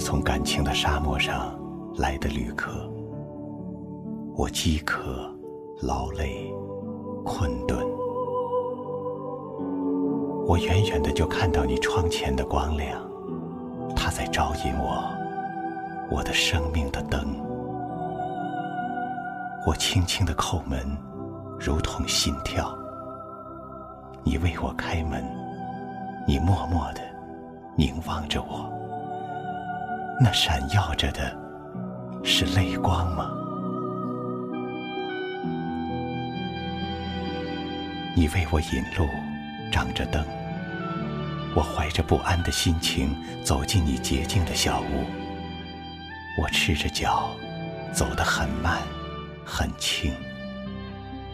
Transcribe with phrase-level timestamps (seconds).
[0.00, 1.54] 从感情的沙漠上
[1.96, 2.90] 来的旅客，
[4.34, 5.30] 我饥渴、
[5.82, 6.50] 劳累、
[7.24, 7.78] 困顿。
[10.46, 13.00] 我远远的就看到你窗前的光亮，
[13.94, 15.04] 它在招引我，
[16.10, 17.20] 我的生命的灯。
[19.66, 20.80] 我轻轻的叩门，
[21.58, 22.74] 如同心跳。
[24.24, 25.22] 你为我开门，
[26.26, 27.00] 你默默的
[27.76, 28.79] 凝望着我。
[30.22, 31.34] 那闪耀着的
[32.22, 33.30] 是泪光吗？
[38.14, 39.08] 你为我引路，
[39.72, 40.22] 掌着灯。
[41.54, 45.06] 我怀着不安的心情走进你洁净的小屋。
[46.38, 47.30] 我赤着脚，
[47.90, 48.76] 走得很慢，
[49.42, 50.12] 很轻，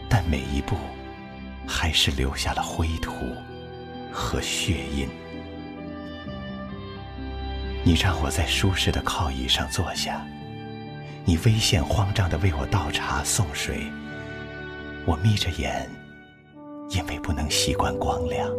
[0.07, 0.77] 但每一步
[1.67, 3.11] 还是留下了灰土
[4.13, 5.09] 和血印。
[7.87, 10.21] 你让我在舒适的靠椅上坐下，
[11.23, 13.87] 你危险慌张地为我倒茶送水。
[15.05, 15.89] 我眯着眼，
[16.89, 18.49] 因为不能习惯光亮，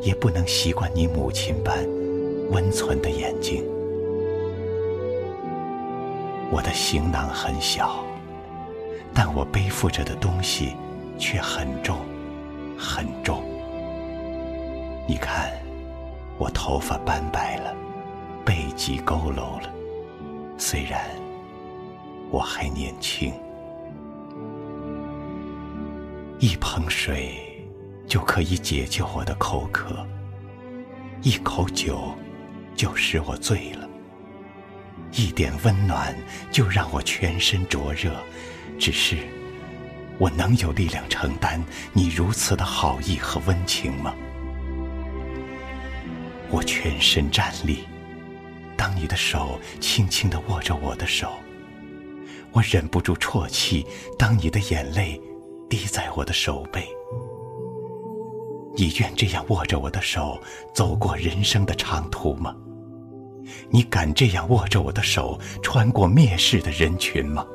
[0.00, 1.76] 也不能习惯你母亲般
[2.52, 3.64] 温存的眼睛。
[6.48, 8.04] 我的行囊很小，
[9.12, 10.76] 但我背负着的东西
[11.18, 11.98] 却很重，
[12.78, 13.42] 很重。
[15.08, 15.50] 你看，
[16.38, 17.74] 我头发斑白了。
[18.56, 19.70] 背脊佝偻了，
[20.56, 20.98] 虽然
[22.30, 23.34] 我还年轻，
[26.38, 27.36] 一盆水
[28.06, 30.06] 就可以解救我的口渴，
[31.20, 32.16] 一口酒
[32.74, 33.86] 就使我醉了，
[35.12, 36.16] 一点温暖
[36.50, 38.10] 就让我全身灼热。
[38.78, 39.18] 只是
[40.16, 41.62] 我能有力量承担
[41.92, 44.14] 你如此的好意和温情吗？
[46.48, 47.80] 我全身战栗。
[48.96, 51.28] 你的手轻轻地握着我的手，
[52.50, 53.86] 我忍不住啜泣。
[54.18, 55.20] 当你的眼泪
[55.68, 56.88] 滴在我的手背，
[58.74, 60.40] 你愿这样握着我的手
[60.74, 62.56] 走过人生的长途吗？
[63.68, 67.46] 你敢这样握着我的手穿过蔑视的人群吗？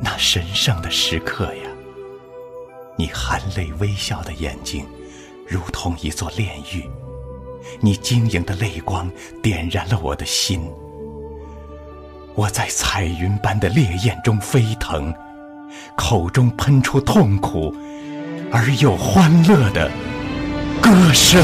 [0.00, 1.68] 那神圣的时刻呀，
[2.96, 4.86] 你含泪微笑的眼睛，
[5.46, 6.88] 如同一座炼狱。
[7.80, 9.10] 你晶莹的泪光
[9.42, 10.70] 点燃了我的心，
[12.34, 15.12] 我在彩云般的烈焰中飞腾，
[15.96, 17.74] 口中喷出痛苦
[18.50, 19.90] 而又欢乐的
[20.80, 21.42] 歌声。